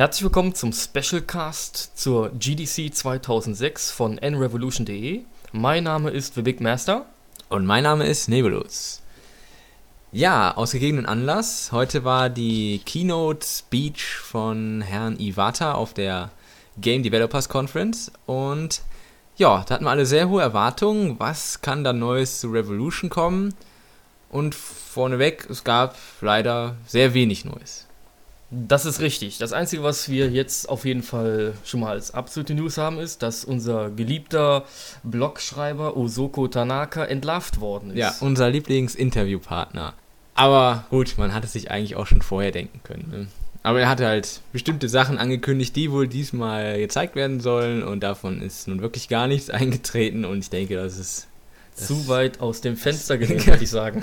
Herzlich 0.00 0.22
willkommen 0.22 0.54
zum 0.54 0.72
Specialcast 0.72 1.90
zur 1.94 2.30
GDC 2.30 2.94
2006 2.94 3.90
von 3.90 4.16
nrevolution.de. 4.16 5.26
Mein 5.52 5.84
Name 5.84 6.08
ist 6.08 6.36
The 6.36 6.40
Big 6.40 6.62
Master. 6.62 7.04
Und 7.50 7.66
mein 7.66 7.82
Name 7.82 8.06
ist 8.06 8.26
Nebulus. 8.26 9.02
Ja, 10.10 10.56
aus 10.56 10.72
gegebenen 10.72 11.04
Anlass. 11.04 11.70
Heute 11.70 12.02
war 12.02 12.30
die 12.30 12.80
Keynote 12.86 13.46
Speech 13.46 14.02
von 14.02 14.80
Herrn 14.80 15.20
Iwata 15.20 15.72
auf 15.74 15.92
der 15.92 16.30
Game 16.78 17.02
Developers 17.02 17.50
Conference. 17.50 18.10
Und 18.24 18.80
ja, 19.36 19.62
da 19.68 19.74
hatten 19.74 19.84
wir 19.84 19.90
alle 19.90 20.06
sehr 20.06 20.30
hohe 20.30 20.40
Erwartungen. 20.40 21.20
Was 21.20 21.60
kann 21.60 21.84
da 21.84 21.92
Neues 21.92 22.40
zu 22.40 22.48
Revolution 22.48 23.10
kommen? 23.10 23.52
Und 24.30 24.54
vorneweg, 24.54 25.46
es 25.50 25.62
gab 25.62 25.94
leider 26.22 26.76
sehr 26.86 27.12
wenig 27.12 27.44
Neues. 27.44 27.86
Das 28.50 28.84
ist 28.84 29.00
richtig. 29.00 29.38
Das 29.38 29.52
Einzige, 29.52 29.84
was 29.84 30.08
wir 30.08 30.28
jetzt 30.30 30.68
auf 30.68 30.84
jeden 30.84 31.04
Fall 31.04 31.54
schon 31.64 31.80
mal 31.80 31.90
als 31.90 32.12
absolute 32.12 32.54
News 32.54 32.78
haben, 32.78 32.98
ist, 32.98 33.22
dass 33.22 33.44
unser 33.44 33.90
geliebter 33.90 34.64
Blogschreiber 35.04 35.96
Osoko 35.96 36.48
Tanaka 36.48 37.04
entlarvt 37.04 37.60
worden 37.60 37.90
ist. 37.90 37.98
Ja, 37.98 38.14
unser 38.20 38.50
Lieblingsinterviewpartner. 38.50 39.94
Aber 40.34 40.84
gut, 40.90 41.14
man 41.16 41.32
hat 41.32 41.44
es 41.44 41.52
sich 41.52 41.70
eigentlich 41.70 41.94
auch 41.94 42.06
schon 42.06 42.22
vorher 42.22 42.50
denken 42.50 42.80
können. 42.82 43.08
Ne? 43.10 43.26
Aber 43.62 43.80
er 43.80 43.88
hatte 43.88 44.06
halt 44.06 44.40
bestimmte 44.52 44.88
Sachen 44.88 45.18
angekündigt, 45.18 45.76
die 45.76 45.92
wohl 45.92 46.08
diesmal 46.08 46.78
gezeigt 46.78 47.14
werden 47.14 47.40
sollen 47.40 47.82
und 47.84 48.00
davon 48.00 48.42
ist 48.42 48.66
nun 48.66 48.80
wirklich 48.80 49.08
gar 49.08 49.26
nichts 49.26 49.50
eingetreten 49.50 50.24
und 50.24 50.38
ich 50.38 50.50
denke, 50.50 50.74
das 50.74 50.98
ist 50.98 51.28
das 51.76 51.86
zu 51.86 52.08
weit 52.08 52.40
aus 52.40 52.62
dem 52.62 52.76
Fenster 52.76 53.16
gelehnt, 53.18 53.46
würde 53.46 53.62
ich 53.62 53.70
sagen. 53.70 54.02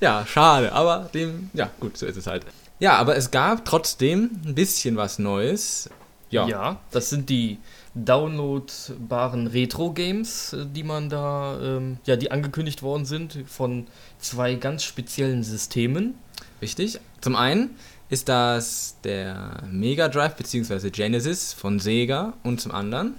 ja, 0.00 0.26
schade, 0.26 0.72
aber 0.72 1.08
dem, 1.14 1.50
ja, 1.54 1.70
gut, 1.80 1.96
so 1.96 2.06
ist 2.06 2.16
es 2.16 2.26
halt. 2.26 2.44
Ja, 2.80 2.96
aber 2.96 3.16
es 3.16 3.30
gab 3.30 3.64
trotzdem 3.64 4.30
ein 4.44 4.54
bisschen 4.54 4.96
was 4.96 5.18
Neues. 5.18 5.90
Ja, 6.30 6.46
ja 6.46 6.80
das 6.90 7.10
sind 7.10 7.28
die 7.28 7.58
downloadbaren 7.94 9.46
Retro-Games, 9.46 10.52
äh, 10.52 10.66
die 10.66 10.84
man 10.84 11.08
da, 11.08 11.58
ähm, 11.60 11.98
ja, 12.04 12.16
die 12.16 12.30
angekündigt 12.30 12.82
worden 12.82 13.04
sind 13.04 13.44
von 13.46 13.86
zwei 14.18 14.54
ganz 14.54 14.84
speziellen 14.84 15.42
Systemen. 15.42 16.14
Richtig. 16.62 17.00
Zum 17.20 17.34
einen 17.34 17.76
ist 18.08 18.28
das 18.28 18.96
der 19.04 19.62
Mega 19.70 20.08
Drive 20.08 20.36
bzw. 20.36 20.90
Genesis 20.90 21.52
von 21.52 21.78
Sega 21.78 22.34
und 22.42 22.60
zum 22.60 22.72
anderen 22.72 23.14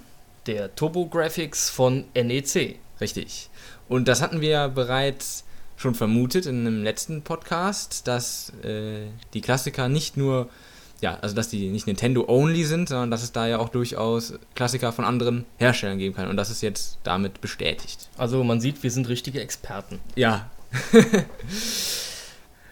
der 0.46 0.76
Turbo 0.76 1.06
Graphics 1.06 1.70
von 1.70 2.06
NEC. 2.16 2.80
Richtig. 3.00 3.50
Und 3.88 4.08
das 4.08 4.22
hatten 4.22 4.42
wir 4.42 4.68
bereits 4.70 5.44
schon 5.80 5.96
vermutet 5.96 6.46
in 6.46 6.68
einem 6.68 6.84
letzten 6.84 7.22
Podcast, 7.22 8.06
dass 8.08 8.52
äh, 8.64 9.08
die 9.34 9.40
Klassiker 9.40 9.88
nicht 9.88 10.18
nur, 10.18 10.50
ja, 11.00 11.18
also 11.22 11.34
dass 11.34 11.48
die 11.48 11.70
nicht 11.70 11.88
Nintendo-only 11.88 12.66
sind, 12.66 12.90
sondern 12.90 13.10
dass 13.10 13.24
es 13.24 13.32
da 13.32 13.48
ja 13.48 13.60
auch 13.60 13.70
durchaus 13.70 14.34
Klassiker 14.56 14.92
von 14.92 15.06
anderen 15.06 15.46
Herstellern 15.58 15.98
geben 15.98 16.16
kann. 16.16 16.28
Und 16.28 16.36
das 16.36 16.50
ist 16.50 16.62
jetzt 16.62 16.98
damit 17.04 17.40
bestätigt. 17.40 18.10
Also 18.18 18.44
man 18.44 18.60
sieht, 18.60 18.84
wir 18.84 18.92
sind 18.92 19.08
richtige 19.08 19.40
Experten. 19.40 20.00
Ja. 20.16 20.50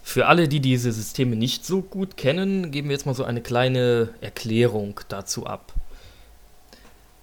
Für 0.04 0.28
alle, 0.28 0.50
die 0.50 0.60
diese 0.60 0.92
Systeme 0.92 1.38
nicht 1.38 1.66
so 1.66 1.82
gut 1.82 2.18
kennen, 2.18 2.72
geben 2.72 2.90
wir 2.90 2.96
jetzt 2.96 3.06
mal 3.06 3.16
so 3.16 3.24
eine 3.24 3.42
kleine 3.42 4.10
Erklärung 4.20 5.00
dazu 5.08 5.46
ab. 5.46 5.74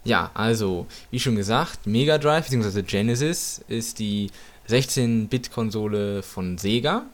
Ja, 0.03 0.31
also, 0.35 0.87
wie 1.11 1.21
schon 1.21 1.37
gesagt, 1.37 1.87
Mega 1.87 2.19
Drive 2.19 2.49
bzw. 2.49 2.83
Genesis 2.83 3.63
ist 3.69 3.99
die 3.99 4.31
16-Bit-Konsole 4.69 6.23
von 6.23 6.59
Sega. 6.59 7.07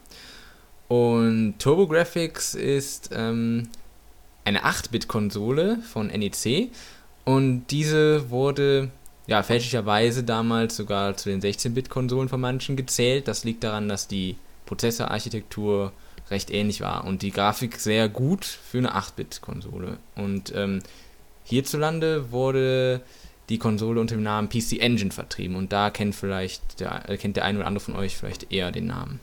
Und 0.89 1.55
TurboGrafx 1.59 2.55
ist 2.55 3.11
ähm, 3.13 3.69
eine 4.45 4.65
8-Bit-Konsole 4.65 5.79
von 5.79 6.09
NEC. 6.09 6.71
Und 7.25 7.67
diese 7.71 8.31
wurde 8.31 8.91
ja 9.27 9.43
fälschlicherweise 9.43 10.25
damals 10.25 10.77
sogar 10.77 11.17
zu 11.17 11.29
den 11.29 11.41
16-Bit-Konsolen 11.41 12.29
von 12.29 12.41
manchen 12.41 12.77
gezählt. 12.77 13.29
Das 13.29 13.45
liegt 13.45 13.63
daran, 13.63 13.89
dass 13.89 14.09
die 14.09 14.37
Prozessorarchitektur 14.67 15.93
recht 16.31 16.51
ähnlich 16.51 16.81
war 16.81 17.05
und 17.05 17.23
die 17.23 17.31
Grafik 17.31 17.77
sehr 17.77 18.09
gut 18.09 18.45
für 18.45 18.79
eine 18.79 18.97
8-Bit-Konsole. 18.97 19.99
Und 20.17 20.53
ähm, 20.55 20.81
hierzulande 21.45 22.31
wurde 22.31 23.03
die 23.51 23.59
Konsole 23.59 24.01
unter 24.01 24.15
dem 24.15 24.23
Namen 24.23 24.49
PC 24.49 24.81
Engine 24.81 25.11
vertrieben 25.11 25.57
und 25.57 25.73
da 25.73 25.91
kennt 25.91 26.15
vielleicht 26.15 26.81
der, 26.81 27.09
äh, 27.09 27.17
kennt 27.17 27.37
der 27.37 27.45
eine 27.45 27.59
oder 27.59 27.67
andere 27.67 27.85
von 27.85 27.97
euch 27.97 28.17
vielleicht 28.17 28.53
eher 28.53 28.71
den 28.73 28.87
Namen. 28.87 29.21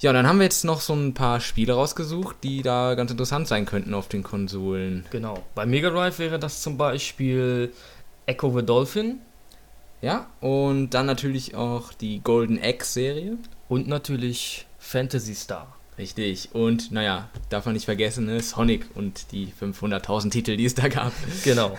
Ja, 0.00 0.14
dann 0.14 0.26
haben 0.26 0.38
wir 0.38 0.44
jetzt 0.44 0.64
noch 0.64 0.80
so 0.80 0.94
ein 0.94 1.12
paar 1.12 1.40
Spiele 1.40 1.74
rausgesucht, 1.74 2.36
die 2.42 2.62
da 2.62 2.94
ganz 2.94 3.10
interessant 3.10 3.46
sein 3.46 3.66
könnten 3.66 3.92
auf 3.92 4.08
den 4.08 4.22
Konsolen. 4.22 5.04
Genau. 5.10 5.44
Bei 5.54 5.66
Mega 5.66 5.90
Drive 5.90 6.18
wäre 6.18 6.38
das 6.38 6.62
zum 6.62 6.78
Beispiel 6.78 7.70
Echo 8.24 8.58
the 8.58 8.64
Dolphin. 8.64 9.18
Ja, 10.00 10.26
und 10.40 10.90
dann 10.90 11.04
natürlich 11.04 11.54
auch 11.54 11.92
die 11.92 12.20
Golden 12.24 12.56
Egg 12.56 12.84
Serie. 12.84 13.36
Und 13.68 13.88
natürlich 13.88 14.66
Fantasy 14.78 15.34
Star. 15.34 15.76
Richtig. 16.00 16.48
Und 16.54 16.92
naja, 16.92 17.28
darf 17.50 17.66
man 17.66 17.74
nicht 17.74 17.84
vergessen, 17.84 18.24
ne? 18.24 18.40
Sonic 18.40 18.86
und 18.94 19.32
die 19.32 19.48
500.000 19.48 20.30
Titel, 20.30 20.56
die 20.56 20.64
es 20.64 20.74
da 20.74 20.88
gab. 20.88 21.12
Genau. 21.44 21.78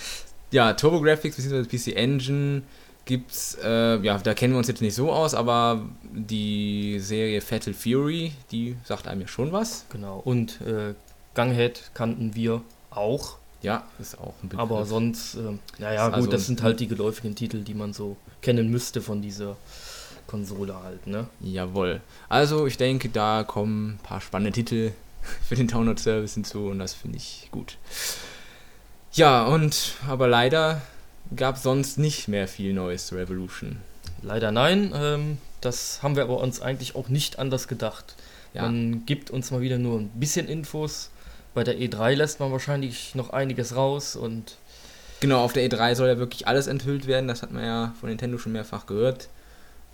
ja, 0.50 0.74
TurboGrafx 0.74 1.22
bzw. 1.22 1.64
PC 1.64 1.96
Engine 1.96 2.64
gibt's, 3.06 3.56
äh, 3.64 3.98
ja, 4.00 4.18
da 4.18 4.34
kennen 4.34 4.52
wir 4.52 4.58
uns 4.58 4.68
jetzt 4.68 4.82
nicht 4.82 4.94
so 4.94 5.10
aus, 5.10 5.32
aber 5.32 5.86
die 6.02 6.98
Serie 7.00 7.40
Fatal 7.40 7.72
Fury, 7.72 8.32
die 8.50 8.76
sagt 8.84 9.08
einem 9.08 9.22
ja 9.22 9.26
schon 9.26 9.52
was. 9.52 9.86
Genau. 9.90 10.20
Und 10.22 10.60
äh, 10.60 10.94
Ganghead 11.32 11.90
kannten 11.94 12.34
wir 12.34 12.60
auch. 12.90 13.38
Ja, 13.62 13.84
ist 13.98 14.18
auch 14.18 14.34
ein 14.42 14.50
Begriff. 14.50 14.60
Aber 14.60 14.84
sonst, 14.84 15.36
äh, 15.36 15.56
naja, 15.78 16.08
gut, 16.08 16.14
also 16.14 16.30
das 16.30 16.46
sind 16.46 16.62
halt 16.62 16.78
die 16.78 16.88
geläufigen 16.88 17.34
Titel, 17.34 17.62
die 17.62 17.74
man 17.74 17.94
so 17.94 18.16
kennen 18.42 18.70
müsste 18.70 19.00
von 19.00 19.22
dieser 19.22 19.56
Konsole 20.32 20.82
halt, 20.82 21.06
ne? 21.06 21.26
Jawohl. 21.40 22.00
Also 22.30 22.66
ich 22.66 22.78
denke, 22.78 23.10
da 23.10 23.44
kommen 23.44 23.90
ein 23.90 23.98
paar 24.02 24.22
spannende 24.22 24.52
Titel 24.52 24.92
für 25.46 25.56
den 25.56 25.68
Download-Service 25.68 26.32
hinzu 26.32 26.68
und 26.68 26.78
das 26.78 26.94
finde 26.94 27.18
ich 27.18 27.48
gut. 27.50 27.76
Ja, 29.12 29.44
und 29.44 29.92
aber 30.08 30.28
leider 30.28 30.80
gab 31.36 31.56
es 31.56 31.62
sonst 31.62 31.98
nicht 31.98 32.28
mehr 32.28 32.48
viel 32.48 32.72
Neues 32.72 33.08
zu 33.08 33.16
Revolution. 33.16 33.76
Leider 34.22 34.52
nein. 34.52 34.92
Ähm, 34.94 35.36
das 35.60 36.02
haben 36.02 36.16
wir 36.16 36.22
aber 36.22 36.38
uns 36.38 36.62
eigentlich 36.62 36.96
auch 36.96 37.08
nicht 37.08 37.38
anders 37.38 37.68
gedacht. 37.68 38.14
Ja. 38.54 38.62
Man 38.62 39.04
gibt 39.04 39.30
uns 39.30 39.50
mal 39.50 39.60
wieder 39.60 39.76
nur 39.76 40.00
ein 40.00 40.08
bisschen 40.14 40.48
Infos. 40.48 41.10
Bei 41.52 41.62
der 41.62 41.76
E3 41.76 42.14
lässt 42.14 42.40
man 42.40 42.52
wahrscheinlich 42.52 43.14
noch 43.14 43.30
einiges 43.30 43.76
raus 43.76 44.16
und. 44.16 44.56
Genau, 45.20 45.44
auf 45.44 45.52
der 45.52 45.68
E3 45.68 45.94
soll 45.94 46.08
ja 46.08 46.16
wirklich 46.16 46.48
alles 46.48 46.68
enthüllt 46.68 47.06
werden. 47.06 47.28
Das 47.28 47.42
hat 47.42 47.52
man 47.52 47.64
ja 47.64 47.94
von 48.00 48.08
Nintendo 48.08 48.38
schon 48.38 48.52
mehrfach 48.52 48.86
gehört. 48.86 49.28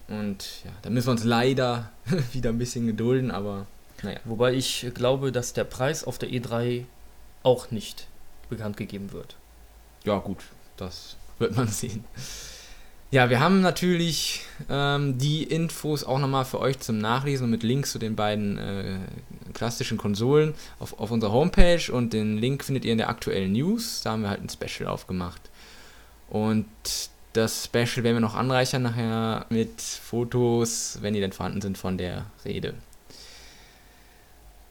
Und 0.09 0.65
ja, 0.65 0.71
da 0.83 0.91
müssen 0.91 1.09
wir 1.09 1.13
uns 1.13 1.25
leider 1.25 1.91
wieder 2.33 2.51
ein 2.51 2.59
bisschen 2.59 2.87
gedulden, 2.87 3.31
aber 3.31 3.67
naja. 4.03 4.21
Wobei 4.25 4.55
ich 4.55 4.87
glaube, 4.95 5.33
dass 5.33 5.53
der 5.53 5.65
Preis 5.65 6.05
auf 6.05 6.19
der 6.19 6.31
E3 6.31 6.85
auch 7.43 7.71
nicht 7.71 8.07
bekannt 8.49 8.77
gegeben 8.77 9.13
wird. 9.13 9.37
Ja, 10.05 10.19
gut, 10.19 10.39
das 10.77 11.17
wird 11.39 11.57
man 11.57 11.69
sehen. 11.69 12.05
Ja, 13.11 13.31
wir 13.31 13.41
haben 13.41 13.63
natürlich 13.63 14.43
ähm, 14.69 15.17
die 15.17 15.43
Infos 15.43 16.05
auch 16.05 16.19
nochmal 16.19 16.45
für 16.45 16.61
euch 16.61 16.79
zum 16.81 16.99
Nachlesen 16.99 17.45
und 17.45 17.51
mit 17.51 17.63
Links 17.63 17.93
zu 17.93 17.99
den 17.99 18.17
beiden 18.17 18.59
äh, 18.59 18.99
klassischen 19.55 19.97
Konsolen 19.97 20.55
auf, 20.79 21.01
auf 21.01 21.11
unserer 21.11 21.33
Homepage 21.33 21.91
und 21.91 22.13
den 22.13 22.37
Link 22.37 22.65
findet 22.65 22.85
ihr 22.85 22.93
in 22.93 22.99
der 22.99 23.09
aktuellen 23.09 23.53
News. 23.53 24.03
Da 24.03 24.13
haben 24.13 24.23
wir 24.23 24.29
halt 24.29 24.43
ein 24.43 24.51
Special 24.51 24.91
aufgemacht. 24.91 25.41
Und 26.29 26.67
das 27.39 27.65
Special 27.67 28.03
werden 28.03 28.17
wir 28.17 28.21
noch 28.21 28.35
anreichern 28.35 28.83
nachher 28.83 29.47
mit 29.49 29.81
Fotos, 29.81 30.99
wenn 31.01 31.15
die 31.15 31.21
denn 31.21 31.33
vorhanden 31.33 31.61
sind, 31.61 31.79
von 31.79 31.97
der 31.97 32.27
Rede. 32.45 32.75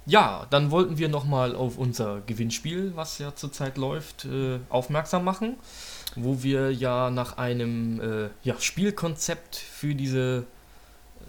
Ja, 0.05 0.45
dann 0.49 0.71
wollten 0.71 0.97
wir 0.97 1.09
nochmal 1.09 1.55
auf 1.55 1.77
unser 1.77 2.21
Gewinnspiel, 2.25 2.93
was 2.95 3.19
ja 3.19 3.35
zurzeit 3.35 3.77
läuft, 3.77 4.25
äh, 4.25 4.59
aufmerksam 4.69 5.23
machen, 5.23 5.55
wo 6.15 6.43
wir 6.43 6.71
ja 6.71 7.09
nach 7.09 7.37
einem 7.37 7.99
äh, 7.99 8.29
ja, 8.43 8.59
Spielkonzept 8.59 9.55
für 9.55 9.95
diese 9.95 10.45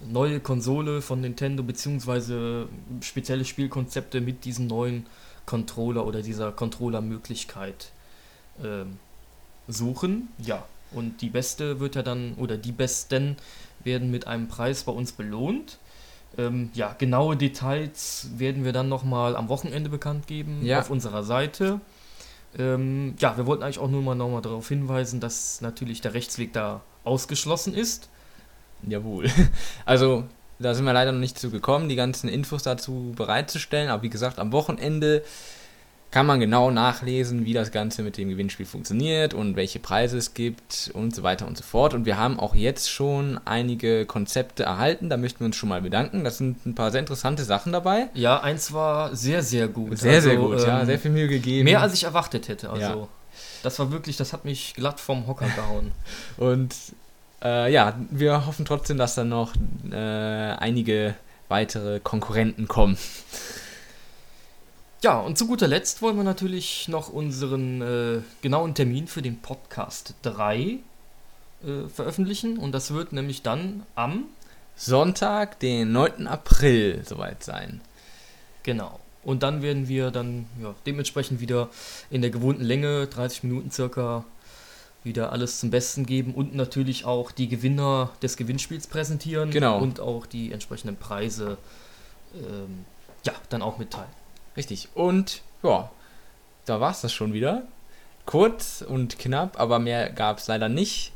neue 0.06 0.40
Konsole 0.40 1.02
von 1.02 1.20
Nintendo 1.20 1.62
beziehungsweise 1.62 2.69
spezielle 3.00 3.44
Spielkonzepte 3.44 4.20
mit 4.20 4.44
diesem 4.44 4.67
neuen 4.69 5.06
Controller 5.44 6.06
oder 6.06 6.23
dieser 6.23 6.52
Controller-Möglichkeit 6.52 7.90
äh, 8.62 8.85
suchen. 9.67 10.29
Ja, 10.38 10.64
und 10.93 11.20
die 11.20 11.29
Beste 11.29 11.81
wird 11.81 11.94
ja 11.94 12.02
dann, 12.02 12.35
oder 12.35 12.56
die 12.56 12.73
Besten 12.73 13.37
werden 13.85 14.11
mit 14.11 14.26
einem 14.26 14.49
Preis 14.49 14.85
bei 14.85 14.93
uns 14.93 15.12
belohnt. 15.12 15.79
Ähm, 16.37 16.70
ja, 16.75 16.94
genaue 16.96 17.37
Details 17.37 18.29
werden 18.37 18.64
wir 18.64 18.73
dann 18.73 18.88
nochmal 18.88 19.37
am 19.37 19.49
Wochenende 19.49 19.90
bekannt 19.90 20.26
geben 20.26 20.64
ja. 20.64 20.81
auf 20.81 20.90
unserer 20.90 21.23
Seite. 21.23 21.81
Ähm, 22.56 23.14
ja, 23.19 23.37
wir 23.37 23.46
wollten 23.46 23.62
eigentlich 23.62 23.79
auch 23.79 23.90
nur 23.90 24.02
mal 24.02 24.14
nochmal 24.14 24.43
darauf 24.43 24.69
hinweisen, 24.69 25.20
dass 25.20 25.61
natürlich 25.61 26.00
der 26.00 26.14
Rechtsweg 26.14 26.52
da 26.52 26.82
ausgeschlossen 27.05 27.75
ist. 27.75 28.08
Jawohl. 28.87 29.31
Also, 29.85 30.25
da 30.58 30.75
sind 30.75 30.85
wir 30.85 30.93
leider 30.93 31.12
noch 31.12 31.20
nicht 31.20 31.38
zu 31.38 31.50
gekommen, 31.50 31.88
die 31.88 31.96
ganzen 31.96 32.29
Infos 32.29 32.62
dazu 32.62 33.12
bereitzustellen. 33.17 33.90
Aber 33.90 34.02
wie 34.02 34.11
gesagt, 34.11 34.38
am 34.38 34.52
Wochenende 34.52 35.23
kann 36.10 36.25
man 36.25 36.40
genau 36.40 36.70
nachlesen, 36.70 37.44
wie 37.44 37.52
das 37.52 37.70
Ganze 37.70 38.02
mit 38.02 38.16
dem 38.16 38.31
Gewinnspiel 38.31 38.64
funktioniert 38.64 39.34
und 39.34 39.56
welche 39.56 39.78
Preise 39.78 40.16
es 40.16 40.32
gibt 40.32 40.90
und 40.94 41.14
so 41.14 41.22
weiter 41.22 41.46
und 41.46 41.58
so 41.58 41.62
fort. 41.62 41.93
Und 41.93 42.06
wir 42.06 42.16
haben 42.16 42.40
auch 42.40 42.55
jetzt 42.55 42.90
schon 42.90 43.38
einige 43.44 44.06
Konzepte 44.06 44.62
erhalten, 44.62 45.10
da 45.10 45.19
möchten 45.19 45.40
wir 45.40 45.46
uns 45.46 45.56
schon 45.56 45.69
mal 45.69 45.82
bedanken. 45.82 46.25
Da 46.25 46.31
sind 46.31 46.64
ein 46.64 46.75
paar 46.75 46.90
sehr 46.90 47.00
interessante 47.00 47.44
Sachen 47.44 47.72
dabei. 47.72 48.08
Ja, 48.14 48.40
eins 48.40 48.72
war 48.72 49.14
sehr, 49.14 49.43
sehr 49.43 49.69
gut. 49.69 49.99
Sehr, 49.99 50.14
also, 50.14 50.28
sehr 50.28 50.38
gut, 50.38 50.60
ähm, 50.60 50.66
ja, 50.66 50.87
sehr 50.87 50.99
viel 50.99 51.10
Mühe 51.10 51.28
gegeben. 51.28 51.64
Mehr 51.64 51.82
als 51.82 51.93
ich 51.93 52.05
erwartet 52.05 52.49
hätte, 52.49 52.70
also. 52.70 52.82
Ja. 52.82 53.08
Das 53.62 53.78
war 53.78 53.90
wirklich, 53.90 54.16
das 54.16 54.32
hat 54.32 54.44
mich 54.44 54.75
glatt 54.75 55.00
vom 55.00 55.26
Hocker 55.26 55.46
gehauen. 55.46 55.93
und 56.38 56.75
äh, 57.43 57.70
ja, 57.72 57.99
wir 58.11 58.46
hoffen 58.46 58.64
trotzdem, 58.64 58.96
dass 58.96 59.14
dann 59.14 59.28
noch 59.28 59.52
äh, 59.90 59.94
einige 59.94 61.14
weitere 61.49 62.00
Konkurrenten 62.00 62.66
kommen. 62.66 62.96
Ja, 65.00 65.21
und 65.21 65.39
zu 65.39 65.47
guter 65.47 65.69
Letzt 65.69 66.03
wollen 66.03 66.17
wir 66.17 66.25
natürlich 66.25 66.89
noch 66.89 67.09
unseren 67.09 67.83
äh, 67.83 68.21
genauen 68.43 68.75
Termin 68.75 69.06
für 69.06 69.23
den 69.23 69.41
Podcast 69.41 70.15
3 70.23 70.56
äh, 70.59 70.79
veröffentlichen. 71.95 72.59
Und 72.59 72.73
das 72.73 72.93
wird 72.93 73.12
nämlich 73.12 73.43
dann 73.43 73.85
am 73.95 74.25
Sonntag, 74.75 75.61
den 75.61 75.93
9. 75.93 76.27
April, 76.27 77.03
soweit 77.05 77.45
sein. 77.45 77.81
Genau. 78.65 78.99
Und 79.23 79.45
dann 79.45 79.62
werden 79.62 79.87
wir 79.87 80.11
dann 80.11 80.47
ja, 80.61 80.75
dementsprechend 80.85 81.41
wieder 81.41 81.69
in 82.11 82.21
der 82.21 82.33
gewohnten 82.33 82.65
Länge, 82.65 83.06
30 83.06 83.45
Minuten 83.45 83.71
circa, 83.71 84.25
wieder 85.05 85.31
alles 85.31 85.61
zum 85.61 85.71
Besten 85.71 86.06
geben 86.06 86.35
und 86.35 86.56
natürlich 86.56 87.05
auch 87.05 87.31
die 87.31 87.49
Gewinner 87.49 88.11
des 88.21 88.37
Gewinnspiels 88.37 88.89
präsentieren 88.89 89.50
genau. 89.50 89.79
und 89.79 90.00
auch 90.00 90.27
die 90.27 90.50
entsprechenden 90.50 90.97
Preise 90.97 91.56
ähm, 92.35 92.85
ja, 93.25 93.33
dann 93.49 93.62
auch 93.62 93.79
mitteilen. 93.79 94.18
Richtig. 94.58 94.88
Und 94.94 95.43
ja, 95.62 95.88
da 96.66 96.81
war 96.81 96.90
es 96.90 97.00
das 97.00 97.12
schon 97.12 97.32
wieder. 97.32 97.62
Kurz 98.26 98.84
und 98.87 99.19
knapp, 99.19 99.58
aber 99.58 99.78
mehr 99.78 100.10
gab 100.10 100.38
es 100.38 100.49
leider 100.49 100.69
nicht. 100.69 101.12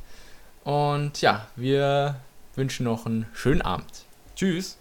Und 0.64 1.20
ja, 1.20 1.48
wir 1.56 2.20
wünschen 2.54 2.84
noch 2.84 3.04
einen 3.04 3.26
schönen 3.34 3.60
Abend. 3.60 4.06
Tschüss. 4.36 4.78